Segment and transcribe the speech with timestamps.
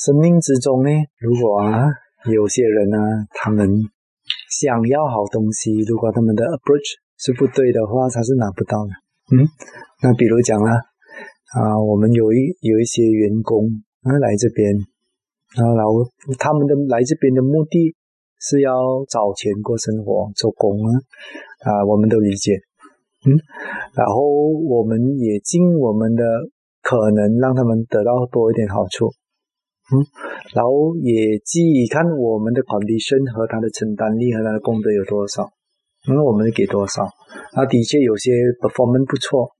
[0.00, 0.88] 生命之中呢，
[1.18, 1.84] 如果啊
[2.32, 2.96] 有些人呢，
[3.34, 3.68] 他们
[4.48, 8.92] 想要好东西，如果他们的 approach 是不对的话，他是拿不到的。
[9.36, 9.44] 嗯，
[10.00, 10.72] 那比如讲了
[11.52, 13.68] 啊，我们有一有一些员工
[14.00, 14.72] 啊来这边，
[15.52, 15.92] 然后然后
[16.38, 17.92] 他们的来这边的目的
[18.40, 18.72] 是要
[19.04, 20.96] 找钱过生活、做工啊
[21.60, 22.56] 啊，我们都理解。
[23.28, 23.36] 嗯，
[23.92, 24.24] 然后
[24.64, 26.24] 我们也尽我们的
[26.80, 29.12] 可能让他们得到多一点好处。
[29.90, 30.06] 嗯，
[30.54, 35.50] 然后也基于看我们的 condition 和他的承担力和他的功德有多少，
[36.06, 37.02] 那我们给多少。
[37.58, 38.30] 啊，的确有些
[38.62, 39.50] performance 不错，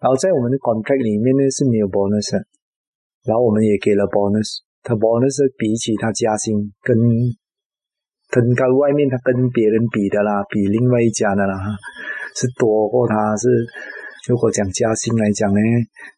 [0.00, 2.40] 然后在我们的 contract 里面呢是没有 bonus，
[3.28, 6.96] 然后我们也给了 bonus，他 bonus 比起他加薪跟
[8.32, 11.54] 跟跟外面他跟别人比的啦，比另外一家的啦，
[12.32, 13.48] 是多过他是，
[14.28, 15.60] 如果讲加薪来讲呢，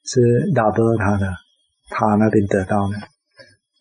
[0.07, 0.23] 是
[0.55, 1.27] double 他的，
[1.91, 3.18] 他那边得到的。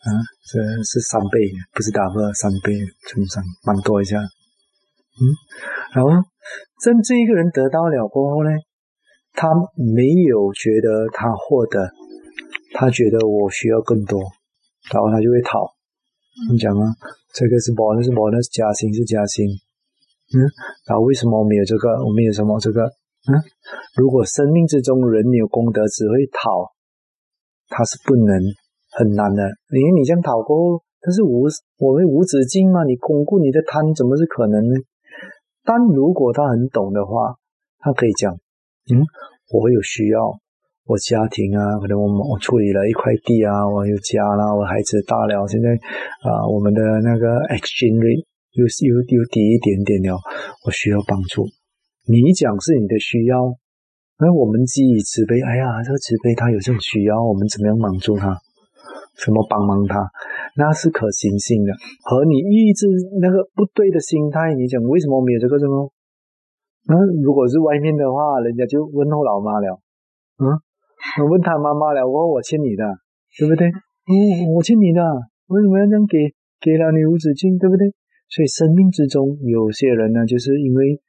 [0.08, 0.56] 啊，这
[0.88, 2.80] 是三倍，不是 double 三倍
[3.12, 4.16] 乘上，蛮多一下。
[4.16, 5.22] 嗯，
[5.92, 6.08] 然后
[6.80, 8.50] 真正一个人得到了过后呢，
[9.36, 11.92] 他没有觉得他获得，
[12.72, 14.16] 他觉得我需要更多，
[14.96, 15.76] 然后他就会讨。
[16.52, 16.88] 你讲啊，
[17.34, 19.44] 这个是 bonus 是 bonus，加薪是加薪。
[20.32, 20.40] 嗯，
[20.88, 21.90] 然后为什么我没有这个？
[22.06, 22.86] 我没有什么这个？
[23.28, 23.36] 嗯，
[23.98, 26.72] 如果生命之中人有功德，只会讨，
[27.68, 28.40] 他是不能。
[28.92, 31.48] 很难的，因为你这样讨过，但是无
[31.80, 34.76] 我们无止境嘛，你巩固你的贪怎么是可能呢？
[35.64, 37.36] 但如果他很懂的话，
[37.80, 38.34] 他可以讲，
[38.90, 39.04] 嗯，
[39.52, 40.32] 我有需要，
[40.86, 45.70] 我家庭啊，可能我我处理了一块地啊，我有家啦，我孩子大了，现在
[46.24, 48.24] 啊，我们的那个 exchange rate
[48.56, 50.18] 又又又低一点点了，
[50.66, 51.46] 我需要帮助。
[52.08, 53.36] 你讲是你的需要，
[54.18, 58.40] 那我们基于慈悲，哎呀，这个慈悲他有这种需要，我们怎么样帮助他？
[59.18, 60.10] 什么帮忙他，
[60.56, 61.74] 那是可行性的。
[62.06, 62.88] 和你一直
[63.20, 65.92] 那个不对的心态，你讲为什么没有这个什么？
[66.88, 69.82] 那如果是外面的话，人家就问候老妈了。
[70.38, 70.46] 嗯，
[71.26, 72.86] 我问他妈妈了，我我欠你的，
[73.38, 73.68] 对不对？
[73.68, 75.02] 嗯，我欠你的，
[75.48, 76.34] 为什么要这样给？
[76.60, 77.90] 给了你无止境，对不对？
[78.30, 81.00] 所以生命之中有些人呢，就是因为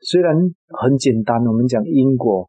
[0.00, 0.34] 虽然
[0.68, 2.48] 很简单，我们讲因果，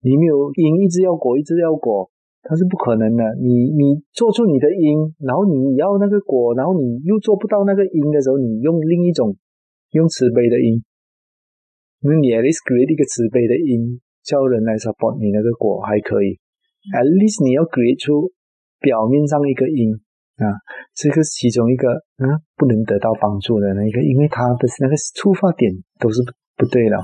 [0.00, 2.10] 你没有因，一直要果，一直要果。
[2.48, 3.22] 它是不可能的。
[3.42, 9.34] 你你做出你的因，然后你要那个果，然后你又做不到那个因的时候，你用另一种
[9.92, 10.78] 用慈悲的因，
[12.06, 16.38] 那你 at least create 一个慈悲的因，叫人来 support 你那个果还可以。
[16.94, 18.30] at least 你要 create 出
[18.78, 19.90] 表面上一个因
[20.38, 20.54] 啊，
[20.94, 21.90] 这个其中一个
[22.22, 26.22] 嗯不能得到帮助的那一个，因为它的那个出发点都是
[26.54, 27.02] 不对了，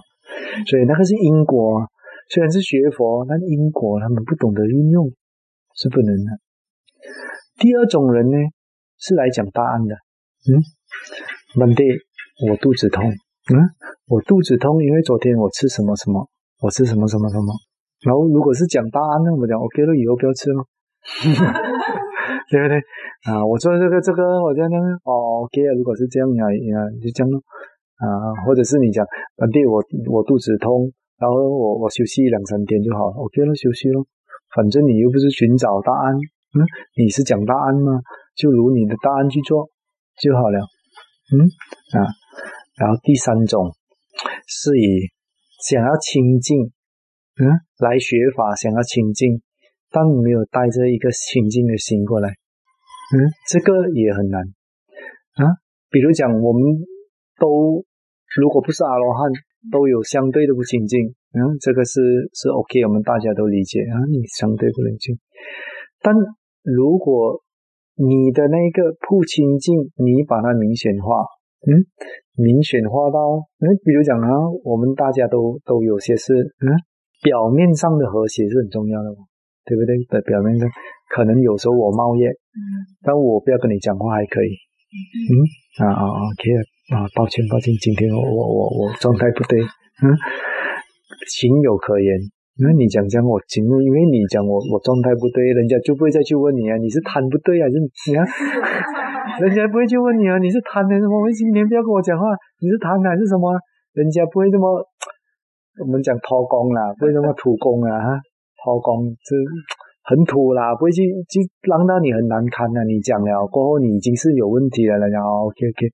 [0.70, 1.82] 所以那个是因果。
[2.28, 5.10] 虽然是学佛，但因果他们不懂得运用。
[5.74, 6.30] 是不能的。
[7.58, 8.36] 第二种人呢，
[8.98, 9.94] 是来讲答案的。
[10.48, 10.58] 嗯
[11.60, 11.84] 问题
[12.48, 13.04] 我肚子痛。
[13.04, 13.54] 嗯，
[14.06, 16.28] 我肚子痛，因为昨天我吃什么什么，
[16.62, 17.52] 我吃什么什么什么。
[18.06, 20.64] 然后如果是讲答案呢，我讲 OK 了，以后不要吃了，
[22.50, 22.78] 对不对？
[23.26, 24.70] 啊，我做这个这个，我这样
[25.04, 25.70] 哦 OK 啊。
[25.76, 27.42] 如果是这样呀呀，就这样咯。
[27.98, 28.06] 啊，
[28.46, 29.04] 或者是你讲
[29.36, 34.06] 本地我我肚子痛，然后我我休息两三天就好了，OK 了，休息咯。
[34.54, 36.60] 反正你又不是寻找答案，嗯，
[36.96, 38.00] 你是讲答案吗？
[38.36, 39.70] 就如你的答案去做
[40.20, 40.60] 就好了，
[41.32, 41.48] 嗯
[41.98, 42.08] 啊。
[42.76, 43.72] 然后第三种
[44.46, 45.08] 是以
[45.68, 46.72] 想要清净，
[47.40, 47.48] 嗯，
[47.78, 49.42] 来学法想要清净，
[49.90, 54.42] 但你没有带着一个清净的心过来，嗯，这个也很难
[55.36, 55.56] 啊。
[55.90, 56.62] 比如讲，我们
[57.38, 57.84] 都
[58.36, 59.30] 如果不是阿罗汉，
[59.70, 61.14] 都有相对的不清净。
[61.34, 62.00] 嗯，这个是
[62.34, 64.04] 是 OK，我们大家都理解啊。
[64.10, 65.16] 你相对不冷静，
[66.00, 66.14] 但
[66.62, 67.40] 如果
[67.96, 71.24] 你的那个不清净，你把它明显化，
[71.64, 71.72] 嗯，
[72.36, 74.28] 明显化到，嗯，比如讲啊，
[74.64, 76.68] 我们大家都都有些是，嗯，
[77.22, 79.24] 表面上的和谐是很重要的嘛，
[79.64, 79.96] 对不对？
[80.12, 80.68] 的表面上，
[81.14, 82.60] 可能有时候我冒烟，嗯，
[83.02, 84.52] 但我不要跟你讲话还可以，
[85.80, 86.44] 嗯，啊啊 OK
[86.92, 90.12] 啊，抱歉抱歉，今天我我我我状态不对，嗯。
[91.28, 92.18] 情有可原，
[92.58, 98.26] 那你讲讲我情，因为你讲我我状态不对，人家就不会再去问你啊，你是贪不对还是你看，
[99.40, 101.30] 人家不会去问你啊，你是贪还是什么？
[101.32, 102.26] 今天不要跟我讲话，
[102.60, 103.54] 你是贪还是什么？
[103.94, 104.66] 人家不会这么，
[105.80, 108.20] 我们讲偷工啦，不会这么土工啊，哈，
[108.64, 109.36] 偷工这
[110.04, 112.84] 很土啦，不会去去让到你很难堪啊。
[112.84, 115.86] 你讲了过后，你已经是有问题了，然后 OK OK，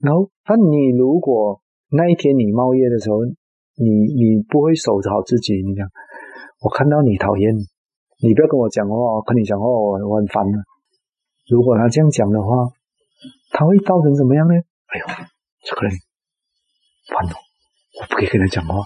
[0.00, 1.60] 然后但你如果
[1.92, 3.18] 那一天你冒业的时候。
[3.76, 5.86] 你你不会守着好自己，你讲，
[6.60, 7.54] 我看到你讨厌，
[8.22, 8.94] 你不要跟我讲话，
[9.26, 10.58] 跟你讲话我我很烦的，
[11.48, 12.48] 如果他这样讲的话，
[13.52, 14.54] 他会造成怎么样呢？
[14.54, 15.04] 哎呦，
[15.64, 15.92] 这个人
[17.08, 17.34] 烦了，
[18.00, 18.82] 我不可以跟他讲话。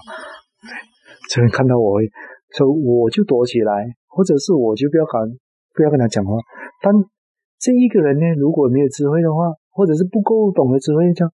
[1.29, 1.99] 这人看到我，
[2.55, 3.71] 说我就躲起来，
[4.07, 5.21] 或者是我就不要敢
[5.73, 6.37] 不要跟他讲话。
[6.81, 6.93] 但
[7.59, 11.33] 这一个人呢，如果没有智慧的话，或者是不够懂得智慧，这样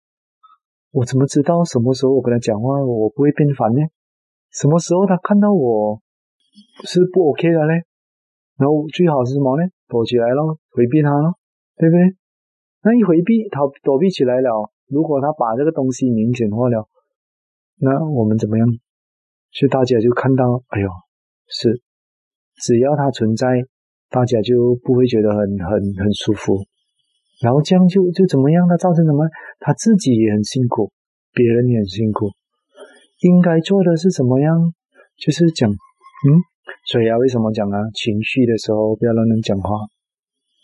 [0.92, 3.82] 我怎么知道什么时候我跟他讲话，我不会变烦呢？
[4.52, 6.02] 什么时候他看到我
[6.84, 7.74] 是不 OK 的呢？
[8.58, 9.64] 然后最好是什么呢？
[9.88, 11.34] 躲起来了，回避他了，
[11.78, 12.16] 对不对？
[12.84, 14.72] 那一回避，他躲避起来了。
[14.88, 16.88] 如果他把这个东西明显化了，
[17.78, 18.68] 那我们怎么样？
[19.52, 20.90] 所以大家就看到，哎呦，
[21.48, 21.82] 是，
[22.56, 23.48] 只要它存在，
[24.10, 26.66] 大家就不会觉得很很很舒服。
[27.42, 28.68] 然后这样就就怎么样？
[28.70, 29.28] 它造成什么？
[29.60, 30.92] 他自己也很辛苦，
[31.34, 32.30] 别人也很辛苦。
[33.22, 34.74] 应该做的是怎么样？
[35.18, 36.28] 就是讲，嗯，
[36.86, 37.78] 所以啊，为什么讲啊？
[37.94, 39.70] 情绪的时候不要让人讲话。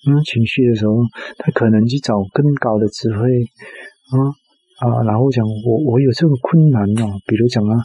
[0.07, 0.97] 嗯，情绪的时候，
[1.37, 3.25] 他可能去找更高的智慧。
[4.13, 4.17] 啊
[4.81, 7.75] 啊，然后讲我我有这个困难哦，比如讲啊。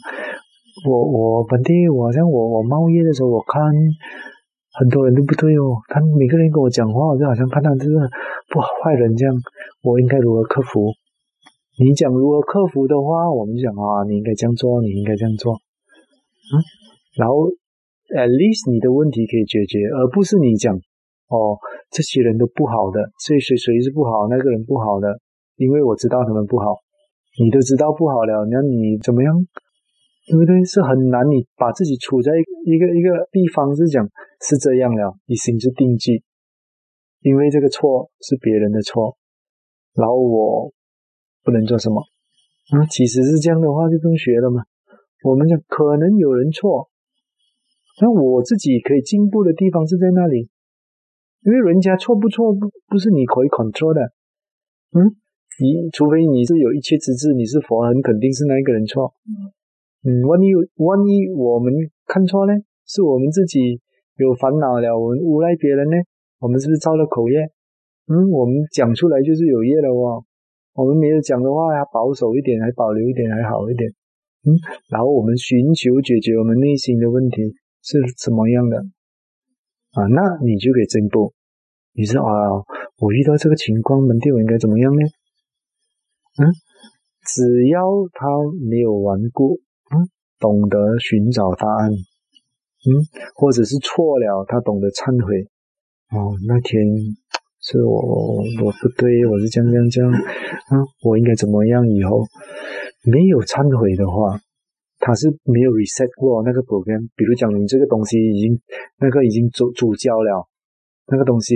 [0.89, 3.61] 我我本地，我好像我我冒业的时候，我看
[4.73, 5.77] 很多人都不对哦。
[5.87, 8.09] 他每个人跟我讲话，我就好像看到这个
[8.53, 9.33] 不坏人这样。
[9.81, 10.93] 我应该如何克服？
[11.81, 15.57] 你讲如何克服的话，我们讲啊，你应该这样做，你应该这样做。
[15.57, 16.61] 嗯，
[17.17, 17.49] 然后
[18.13, 20.77] at least 你的问题可以解决，而不是你讲
[21.33, 21.57] 哦，
[21.89, 25.17] 这些人都不好的，谁谁谁是不好，那个人不好的，
[25.57, 26.77] 因为我知道他们不好，
[27.41, 29.33] 你都知道不好了，那你怎么样？
[30.29, 30.63] 对不对？
[30.63, 34.07] 是很难，你把自己处在一个一个地方是讲
[34.39, 36.23] 是这样了，你心之定计，
[37.23, 39.17] 因为这个错是别人的错，
[39.95, 40.71] 然后我
[41.41, 42.03] 不能做什么。
[42.75, 44.63] 嗯，其实是这样的话就不用学了嘛。
[45.23, 46.89] 我们讲可能有人错，
[48.01, 50.49] 那我自己可以进步的地方是在那里，
[51.43, 54.01] 因为人家错不错不不是你可以 control 的。
[54.91, 55.15] 嗯，
[55.63, 59.13] 你除非你是有一切之智，你是佛，很肯定是那一个人错。
[60.03, 61.73] 嗯，万一万一我们
[62.05, 62.53] 看错呢？
[62.85, 63.79] 是我们自己
[64.17, 65.95] 有烦恼了，我们诬赖别人呢？
[66.43, 67.39] 我们是不是造了口业？
[68.11, 70.27] 嗯，我们讲出来就是有业了哦。
[70.75, 73.87] 我们没有讲的话，还保守一点，还保留一点，还好一点。
[74.43, 74.51] 嗯，
[74.91, 77.39] 然后我们寻求解决我们内心的问题
[77.81, 78.75] 是什么样的
[79.95, 80.03] 啊？
[80.11, 81.31] 那你就可以进步。
[81.93, 82.27] 你说啊，
[82.99, 85.01] 我遇到这个情况，门店我应该怎么样呢？
[86.43, 86.51] 嗯，
[87.23, 87.79] 只要
[88.11, 88.27] 他
[88.69, 89.61] 没有顽固。
[89.95, 92.87] 嗯懂得寻找答案，嗯，
[93.33, 95.47] 或者是错了，他懂得忏悔。
[96.13, 96.77] 哦，那天
[97.59, 101.81] 是我我不对，我是这样这样这样，啊，我应该怎么样？
[101.89, 102.21] 以后
[103.09, 104.37] 没有忏悔的话，
[104.99, 107.09] 他是没有 reset 过那个 program。
[107.17, 108.53] 比如讲，你这个东西已经
[108.99, 110.45] 那个已经煮煮焦了，
[111.09, 111.55] 那个东西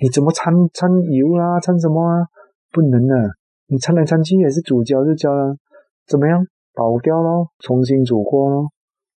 [0.00, 2.28] 你怎么掺掺油啊，掺什么啊？
[2.70, 3.24] 不能啊，
[3.68, 5.56] 你掺来掺去也是煮焦就焦了，
[6.06, 6.44] 怎么样？
[6.76, 8.68] 倒掉咯，重新煮过咯。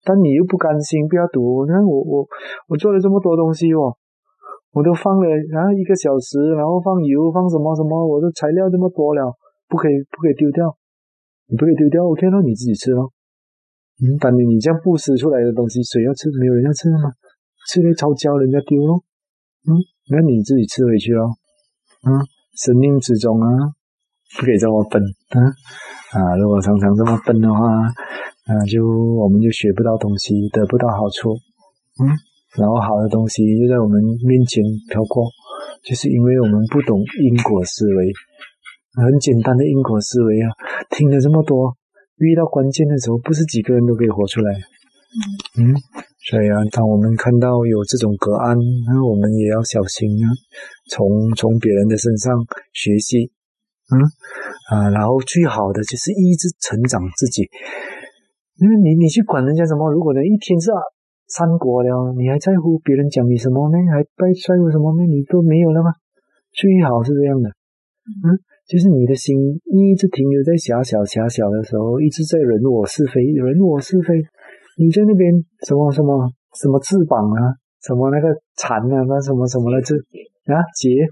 [0.05, 1.65] 但你又不甘心，不要赌。
[1.65, 2.25] 你看我我
[2.69, 3.93] 我做了这么多东西哦，
[4.71, 9.35] 我都放了，然后一个小时，然后放油，放什么什么，我的材料这么多了，
[9.67, 10.75] 不可以不可以丢掉，
[11.47, 13.11] 你不可以丢掉，OK 咯，你自己吃咯。
[14.01, 16.31] 嗯，但你你这样布施出来的东西，谁要吃？
[16.39, 17.11] 没有人要吃吗？
[17.69, 19.03] 吃了超焦，人家丢咯。
[19.67, 19.75] 嗯，
[20.09, 21.29] 那你自己吃回去咯。
[22.07, 22.17] 嗯，
[22.55, 23.47] 生命之中啊，
[24.39, 25.51] 不可以这么笨啊。
[26.17, 27.59] 啊，如果常常这么笨的话，
[28.47, 31.35] 那就我们就学不到东西，得不到好处，
[32.01, 32.09] 嗯，
[32.57, 35.29] 然后好的东西就在我们面前飘过，
[35.83, 38.11] 就是因为我们不懂因果思维，
[39.01, 40.49] 很简单的因果思维啊，
[40.89, 41.75] 听了这么多，
[42.17, 44.51] 遇到关键的时候，不是几个人都可以活出来，
[45.59, 45.75] 嗯，
[46.29, 50.27] 所以啊，当我们看到有这种隔岸，那我们也要小心啊，
[50.89, 52.35] 从从别人的身上
[52.73, 53.31] 学习。
[53.91, 53.99] 嗯
[54.71, 57.43] 啊，然后最好的就是一直成长自己。
[58.55, 59.91] 因为你你去管人家什么？
[59.91, 60.71] 如果呢一天是
[61.31, 63.77] 三国了，你还在乎别人讲你什么呢？
[63.91, 65.03] 还在乎什么呢？
[65.07, 65.91] 你都没有了吗？
[66.51, 67.49] 最好是这样的。
[67.49, 68.35] 嗯，
[68.67, 74.19] 就是你的心一直停留在狭小狭小的时候，一直在人我是非，人我是非。
[74.77, 75.31] 你在那边
[75.67, 76.27] 什么什么
[76.59, 79.95] 什么翅膀啊，什么那个蝉啊，那什么什么的这
[80.51, 81.07] 啊结。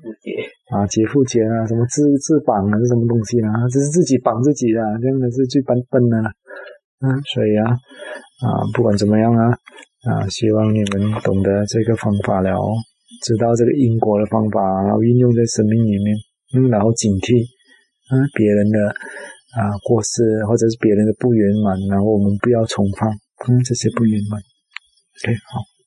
[0.70, 3.50] 啊，劫富劫啊，什么自翅膀啊，是什么东西啊？
[3.72, 6.30] 这是自己绑自己的，真的是最笨笨的了。
[7.02, 9.50] 嗯，所以啊，啊，不管怎么样啊，
[10.08, 12.56] 啊，希望你们懂得这个方法了，
[13.25, 16.15] 知道这个因果的方法，然后运用在生命里面，
[16.56, 17.36] 嗯，然后警惕，
[18.08, 18.77] 啊，别人的
[19.60, 23.12] 啊过失或者是别人的不圆满，然后我们不要重犯，
[23.48, 24.41] 嗯，这些不圆满。
[25.22, 25.69] 对好。